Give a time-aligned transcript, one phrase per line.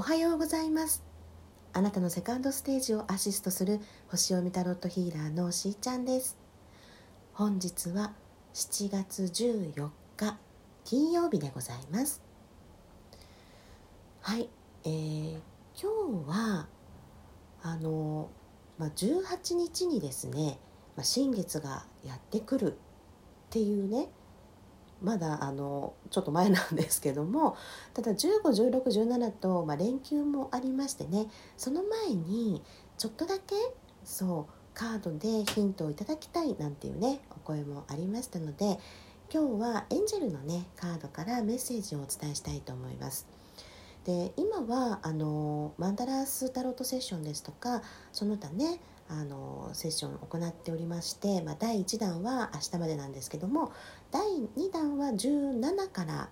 [0.00, 1.04] おはようございます。
[1.74, 6.38] あなたのセカンドステージをアシストする星読みタロットヒーラーのしーちゃんです。
[7.34, 8.14] 本日は
[8.54, 10.38] 7月14日
[10.86, 12.22] 金曜日でございます。
[14.22, 14.48] はい、
[14.84, 15.32] えー、
[15.78, 16.66] 今日は
[17.60, 18.30] あの、
[18.78, 20.58] まあ、18日にですね、
[20.96, 22.74] まあ、新月がやってくるっ
[23.50, 24.08] ていうね
[25.02, 27.56] まだあのちょっと前なんですけども
[27.94, 32.62] ただ151617と、まあ、連休もありましてねその前に
[32.98, 33.54] ちょっとだけ
[34.04, 38.78] そうカードでヒントをいただきたいなんていうねお声もありましたので
[39.32, 43.26] 今日はエンジェルのねカードからメッセージをお伝えしたいと思います。
[44.04, 53.72] で今はあのマンダラースタロットセッションですとかその他ねあのセッションを行っておりまして、まあ、第1弾は明日までなんですけども
[54.12, 54.22] 第
[54.56, 56.28] 2弾は17から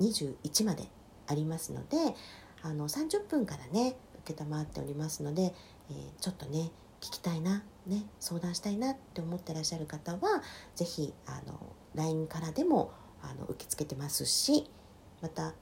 [0.00, 0.84] 21まで
[1.26, 1.96] ありますので
[2.62, 5.54] あの30分からね承っておりますので、
[5.90, 10.42] えー、ちょっとね聞きたいな、ね、相談したいなって思ってらっしゃる方は
[10.74, 11.14] 是非
[11.94, 14.68] LINE からでもあの受け付けてますし
[15.22, 15.54] また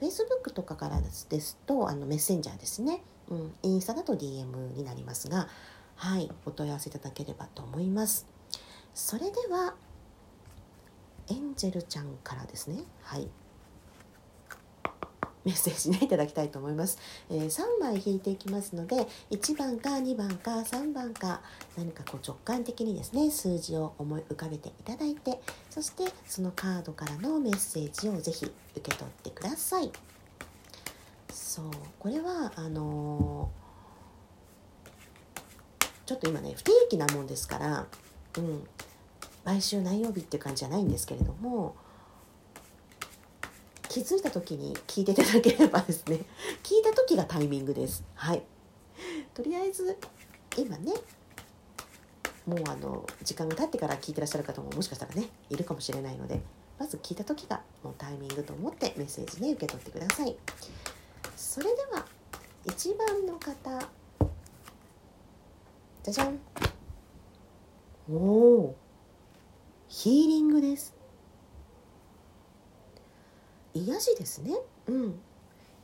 [0.00, 5.48] Facebook とかからですとあのメッセンジャーですね、うん、インスタだと DM になりますが
[6.02, 8.26] はいお問い合わせいただければと思います。
[8.92, 9.76] それでは
[11.30, 12.82] エンジェルちゃんからですね。
[13.02, 13.28] はい。
[15.44, 21.40] メッセージねいただきたいと思います、えー、3枚引いていきますので1番か2番か3番か
[21.76, 29.90] 何かこう直感的にですね数字を思い浮かべていただいてそしてそのカードからのメッセージをぜひ受け取ってください。
[31.32, 33.61] そうこれはあのー
[36.06, 37.86] ちょっと今ね不定期なもんですから、
[38.38, 38.66] うん、
[39.44, 41.76] 毎週何曜日っていう感じじゃないんですけれども
[43.88, 46.20] 気づいた時に聞いていただければですね
[46.64, 48.02] 聞いた時がタイミングです。
[48.14, 48.42] はい。
[49.34, 49.98] とりあえず
[50.56, 50.94] 今ね
[52.46, 56.40] もうあの時間が経ってから聞いてらっしゃる方ももしかしたらねいるかもしれないので
[56.78, 60.36] まず聞いた時がもうタイミングと思ってメッセージね受け取ってください。
[61.36, 62.06] それでは
[62.64, 63.88] 1番の方
[66.02, 66.40] じゃじゃん。
[68.10, 68.76] おお
[69.88, 70.96] ヒーリングです。
[73.74, 74.56] 癒しですね。
[74.88, 75.20] うん。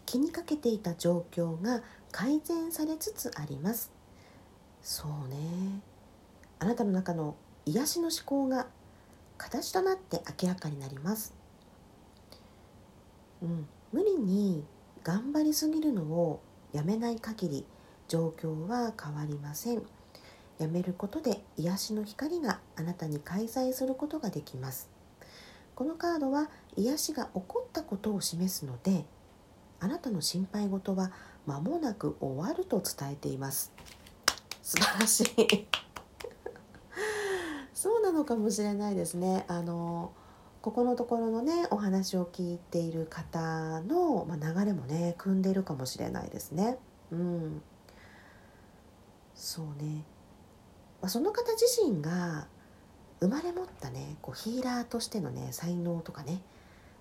[0.07, 3.93] 気にかけていた状況が改善されつつあります。
[4.83, 5.83] そうね。
[6.59, 8.67] あなたの中の癒しの思考が
[9.37, 11.33] 形となって明らかになります。
[13.41, 13.69] うん。
[13.93, 14.65] 無理に
[15.05, 16.41] 頑張りすぎるのを
[16.73, 17.65] やめない限り
[18.09, 19.83] 状況は変わりません
[20.59, 24.91] やめることで癒しの光があなたに介在することができます。
[25.75, 29.05] このカードは癒しが起こったことを示すので
[29.79, 31.13] あなたの心配事は
[31.47, 33.73] 間もなく終わると伝えています。
[34.63, 35.67] 素晴らしい。
[37.73, 39.45] そうなのかもしれないですね。
[39.47, 40.13] あの
[40.63, 46.77] ここのところのねお話を聞いている方の、まあ、流れもね組んでいるかもしれないですね。
[47.13, 47.63] うん。
[49.35, 50.03] そうね。
[51.07, 52.49] あ、その方自身が
[53.21, 56.41] 生まれ持ったねこうヒーラーとしてのね才能とかね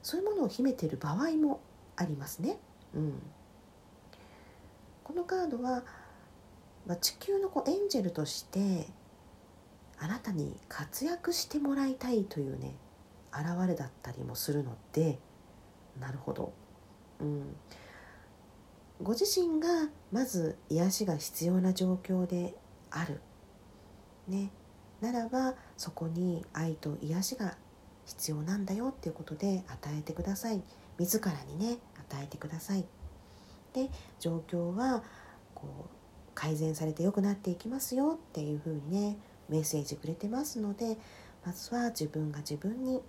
[0.01, 1.59] そういうものを秘めている場合も
[1.95, 2.59] ありますね。
[2.93, 3.21] うん、
[5.03, 5.83] このカードは、
[6.85, 8.87] まあ、地球のこうエンジェルとして
[9.99, 12.75] あなたに活躍してもらいたいというね
[13.33, 15.19] 現れだったりもするので
[15.99, 16.53] なるほど、
[17.19, 17.55] うん、
[19.01, 22.55] ご自身がまず癒しが必要な状況で
[22.89, 23.21] ある。
[24.27, 24.51] ね。
[25.01, 27.55] ならばそこに愛と癒しが
[28.05, 30.61] 必要なんだよっていうことで与えてください。
[30.97, 31.77] 自らにね
[32.09, 32.85] 与えてください。
[33.73, 33.89] で
[34.19, 35.03] 状況は
[35.53, 35.89] こう
[36.33, 39.17] 改善されて良くなっていきますよっていうふうにね
[39.49, 40.97] メッセージくれてますので
[41.45, 43.01] まずは自分が自分に、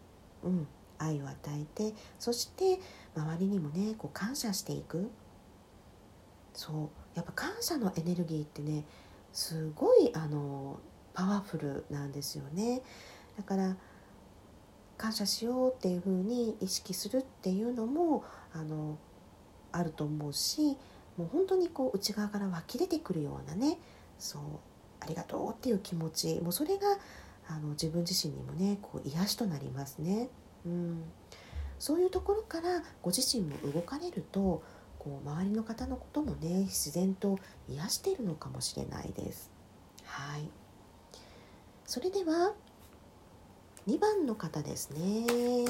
[0.42, 0.66] うん、
[0.98, 2.80] 愛を与えてそして
[3.16, 5.10] 周りにもねこう感謝していく。
[6.54, 6.88] そう。
[7.14, 8.84] やっぱ感謝のエネルギーってね
[9.32, 10.78] すごいあの
[11.18, 12.80] パワフルなんですよね
[13.36, 13.76] だから
[14.96, 18.22] 感謝しようっていうふうに意識するっていうのも
[18.52, 18.96] あの
[19.72, 20.76] あると思うし
[21.16, 23.78] もう本当にこう内側から湧き出てくるようなね
[24.16, 24.42] そう
[25.00, 26.86] ありがとうっていう気持ちもうそれが
[27.48, 30.28] あの自分自身にもねこう癒しとなりますね。
[30.66, 31.02] うん、
[31.80, 34.62] そういうところからご自身も動かれると
[34.98, 37.38] こう周りの方のこともね自然と
[37.68, 39.50] 癒しているのかもしれないです。
[40.04, 40.67] はい
[41.88, 42.52] それでは
[43.86, 45.64] 2番の方ですね。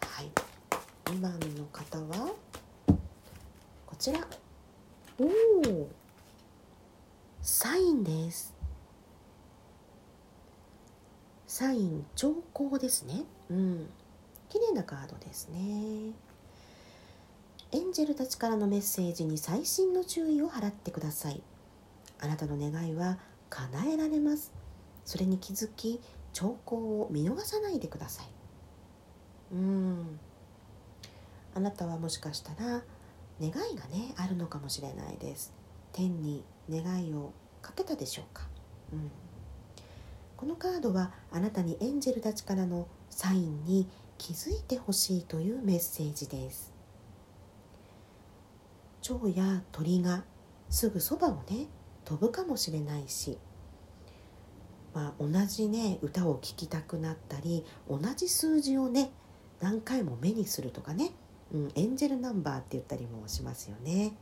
[0.00, 0.30] はい。
[1.06, 2.32] 2番の方は
[3.84, 4.20] こちら。
[5.18, 5.88] おお
[7.42, 8.54] サインです。
[11.48, 13.24] サイン兆候ですね。
[13.50, 13.88] うん。
[14.48, 16.12] 綺麗なカードですね。
[17.72, 21.42] エンジェルたちからのメッセージに細心の注意を払ってください。
[22.20, 23.18] あなたの願いは
[23.50, 24.52] 叶えられます。
[25.04, 26.00] それに気づき
[26.32, 28.26] 兆候を見逃さないでください。
[29.52, 30.20] うん。
[31.54, 32.82] あなたはもしかしたら
[33.40, 35.54] 願いがねあるのかもしれないです。
[35.92, 37.32] 天に願いを
[37.62, 38.46] かけたでしょうか、
[38.92, 39.10] うん、
[40.36, 43.88] このカードはあなたにエンジェルたちからのサインに
[44.18, 46.72] 気づいてほしいというメッセージです。
[49.00, 50.24] 蝶や鳥が
[50.68, 51.68] すぐそばをね
[52.06, 53.36] 飛ぶかもしれないし、
[54.94, 59.10] まあ、同じね歌を聴きたくなったり同じ数字をね
[59.60, 61.10] 何回も目にするとかね、
[61.52, 64.14] うん、エンジェルナンバーって言ったりもしますよね。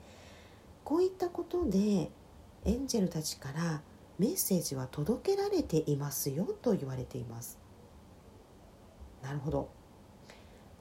[0.82, 2.10] こういったことで
[2.64, 3.82] エンジェルたちから
[4.18, 7.58] メッセージは届けられていますよと言われています。
[9.22, 9.68] なるほど。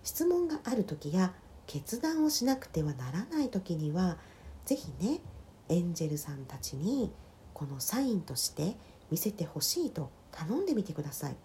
[0.04, 1.34] 質問がある時や
[1.66, 4.18] 決断をしなくてはならない時には
[4.66, 5.20] 是非ね
[5.70, 7.12] エンジェルさんたちに
[7.54, 8.76] このサインとして
[9.12, 11.36] 見せてほしいと頼んでみてください。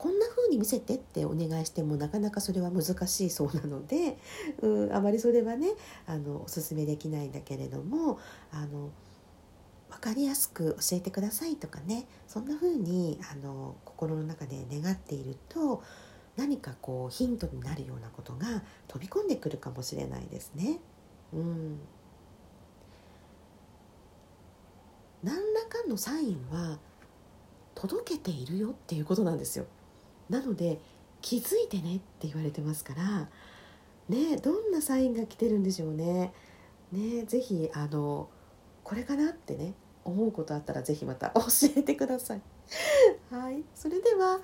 [0.00, 4.16] こんな風に見せてってお願いしてもなかなかそれは難しいそうなので、
[4.62, 5.74] うん、あまりそれはね
[6.06, 8.18] あのおすすめできないんだけれども
[8.50, 8.90] あの
[9.90, 13.42] 分かりやすく教えてくださいとかねそんな風にあに
[13.84, 15.82] 心の中で願っていると
[16.36, 20.78] 何かこうヒントになるようなことが飛び込んでくるかもしれないですね。
[21.32, 21.78] うん、
[25.22, 26.78] 何らかのサインは
[27.74, 29.66] 届けているよっていうことなんですよ。
[30.28, 30.78] なので
[31.20, 33.28] 気づいてねって言われてますから
[34.08, 36.32] ねどんなサインが来てるんでしょうね。
[36.92, 38.28] ねぜひあの
[38.82, 39.74] これかなってね
[40.04, 41.42] 思うことあったらぜひまた 教
[41.76, 42.42] えてください。
[43.30, 44.40] はい、それでは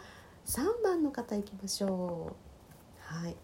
[0.47, 2.47] 3番の方いきましょう。
[2.99, 3.37] はい。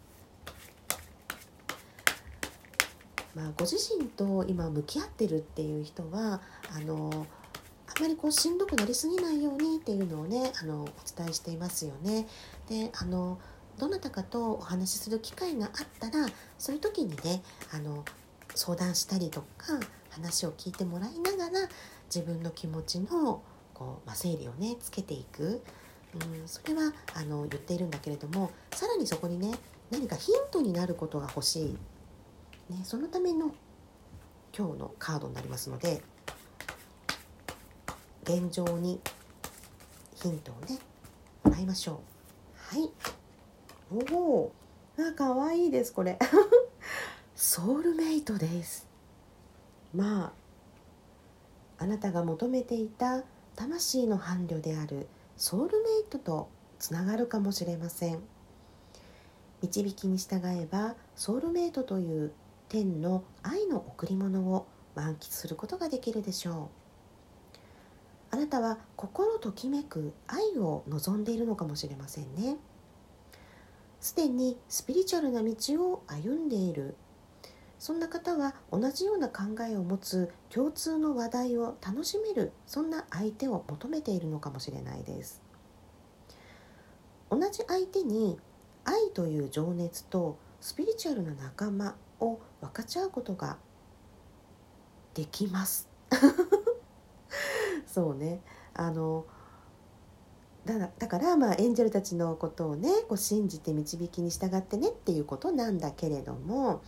[3.34, 6.40] まあ、ご自身と今向き合ってるっていう人は
[6.75, 7.26] あの
[7.88, 10.87] あまりこうしんどくなりすぎないようにっていうのをねあのお
[11.17, 12.26] 伝えしていますよね。
[12.69, 13.38] であの
[13.79, 17.43] どなたかとお話しする機会があったらそういう時にね
[17.73, 18.05] あの
[18.55, 19.78] 相談したりとか
[20.11, 21.69] 話を聞いてもらいながら
[22.14, 23.43] 自分の気持ちの
[23.73, 25.62] こう、まあ、整理をねつけていく、
[26.14, 29.52] うん、それはあの言っているんだけれどもさらにそこにね
[29.90, 31.76] 何かヒントになることが欲しい、
[32.73, 33.55] ね、そのための
[34.57, 36.03] 今日のカードになりますので
[38.25, 39.01] 現状に
[40.23, 40.79] ヒントをね
[41.45, 42.01] もらいましょ
[42.73, 42.77] う。
[42.79, 42.91] はい。
[43.91, 44.53] おお
[44.99, 46.19] あかわいいですこれ。
[47.35, 48.87] ソウルメイトです。
[49.93, 50.33] まあ
[51.83, 53.25] あなたが求めていた
[53.57, 56.49] 魂の伴侶であるソウルメイトと
[56.79, 58.21] つながるかもしれません。
[59.63, 62.33] 導きに従えばソウルメイトという
[62.73, 66.71] 天の愛の贈り物を満喫することができるでしょ
[67.52, 67.57] う。
[68.31, 72.57] あなたは心ときめく愛を望んでいるのかもしれませんね。
[74.00, 75.55] すでにスピリチュアルな道
[75.87, 76.97] を歩んでいる。
[77.79, 82.52] そんな方は同じような考えを持つ共通の話題を楽しめる。
[82.67, 85.43] そんな相手を求めているのかもしれないです。
[87.29, 88.38] 同じ相手に
[88.85, 93.59] 愛という情熱とスピリチュアルな仲間を分かち合うことが
[95.14, 95.88] できます。
[97.87, 98.40] そうね。
[98.73, 99.26] あの
[100.64, 106.83] だだからまあエンジェルたちのことをねこう信じて導きに従ってねっていうことなんだけれども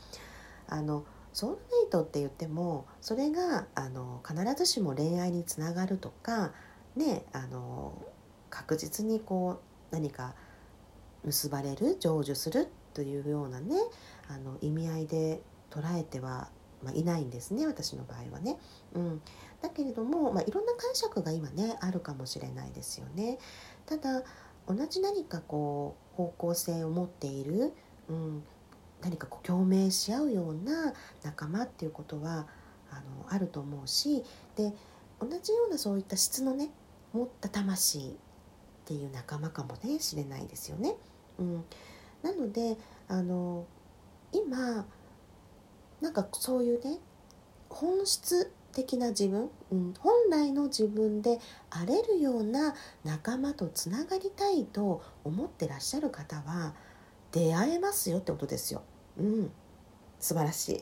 [0.69, 6.53] あのソウルメイトって言ってもそれがあの必ずしも恋愛につながるとか
[6.95, 8.01] ねあの
[8.49, 9.59] 確実にこ
[9.91, 10.37] う何か
[11.25, 13.75] 結ばれる成就するというようなね
[14.29, 15.43] あの意味合いで
[15.75, 16.49] 捉えては、
[16.83, 18.59] まあ、いないんですね私の場合はね。
[18.95, 19.23] うん、
[19.61, 23.39] だけれども、まあ、いろんな解釈が今ねあるかもしれないですよね。
[23.87, 24.23] ただ
[24.67, 27.73] 同じ何かこう方向性を持っている、
[28.09, 28.43] うん、
[29.03, 32.47] 何かこう共鳴し合うような仲間っていうことは
[32.91, 34.23] あのあると思うし
[34.57, 34.73] で
[35.21, 36.71] 同じようなそういった質のね
[37.13, 40.97] 持った魂っていう仲間かもねしれないですよね。
[41.39, 41.65] うん、
[42.23, 42.77] なので
[43.09, 43.67] あの
[44.33, 44.87] 今
[46.01, 46.99] なんかそういうね
[47.69, 51.39] 本質的な自分、うん、本来の自分で
[51.71, 52.75] あれるような
[53.05, 56.75] 仲間とつながりたいと思ってらっしゃる方は
[57.33, 58.83] 出会えますよってことですよ。
[59.19, 59.51] うん、
[60.19, 60.81] 素晴らしい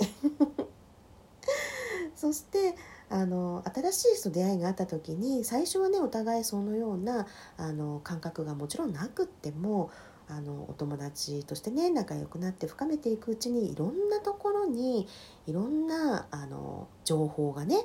[2.17, 2.75] そして
[3.11, 7.27] あの新しい人出会いがあった時に最初はねお互いそのような
[7.59, 9.91] あの感覚がもちろんなくっても
[10.33, 15.07] あのお友達としてね仲良くなって深めていくうちにいろんなところに
[15.47, 17.85] いろんなあの情報がね、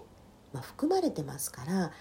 [0.53, 1.91] まあ、含まれてますから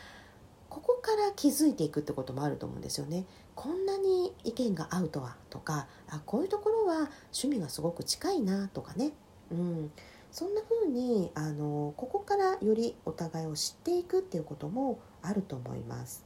[0.68, 3.24] ここから気づいていくってこともあると思うんですよね。
[3.54, 9.12] こんなに意見が合うとはとかあこういうところは趣味がすごく近いなとかね、
[9.50, 9.90] うん、
[10.30, 16.24] そんな風にあのここからよりお互いを知っていくっていうこともあると思います。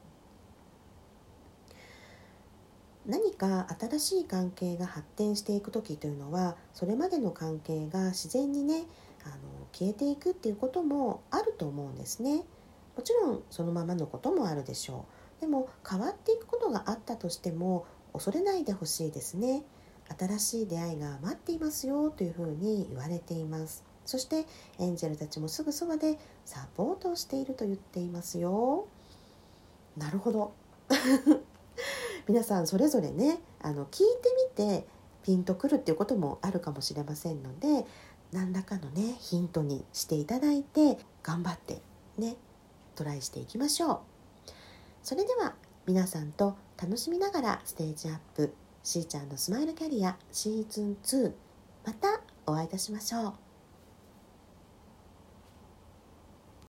[3.07, 8.85] 何か新しい関係が発展していく時というのはそれまでの関係が自然にね
[9.25, 9.37] あの
[9.73, 12.45] 消えていくっていうこともあると思うんですね。
[12.97, 15.07] もちろんそのままのこともあるでしょ
[15.38, 15.40] う。
[15.40, 19.62] でも変わっていくことがあったとしても恐れないでほしいですね。
[20.19, 23.90] 新しい出会いが待っていますよというふうに言われています。
[24.11, 24.45] そして
[24.80, 28.87] エンジェルたちもすぐそばでサポートをしていると言っていますよ
[29.97, 30.52] なるほど
[32.28, 34.06] 皆さんそれぞれねあの聞い
[34.56, 34.86] てみて
[35.22, 37.86] ピンとくるっていうこともあるかもしれませんので
[38.32, 41.80] 何らかのねヒントにしていただいて頑張って
[42.18, 42.36] ね
[42.94, 43.98] トライしていきましょう。
[45.02, 45.54] それでは
[45.86, 51.32] 皆さんと楽しみながらステージアップしーちゃんのスマイルキャリアシーズン2
[51.86, 53.50] またお会いいたしましょう。